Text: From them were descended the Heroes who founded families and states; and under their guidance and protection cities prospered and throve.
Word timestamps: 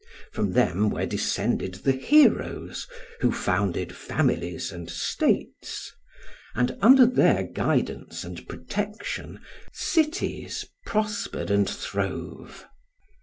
From 0.31 0.53
them 0.53 0.89
were 0.89 1.05
descended 1.05 1.75
the 1.75 1.91
Heroes 1.91 2.87
who 3.19 3.31
founded 3.31 3.95
families 3.95 4.71
and 4.71 4.89
states; 4.89 5.91
and 6.55 6.75
under 6.81 7.05
their 7.05 7.43
guidance 7.43 8.23
and 8.23 8.47
protection 8.49 9.41
cities 9.71 10.65
prospered 10.87 11.51
and 11.51 11.69
throve. 11.69 12.65